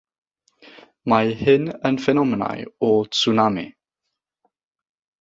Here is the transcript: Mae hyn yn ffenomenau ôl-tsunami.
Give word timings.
Mae 1.13 1.35
hyn 1.43 1.69
yn 1.91 2.01
ffenomenau 2.05 2.67
ôl-tsunami. 2.91 3.71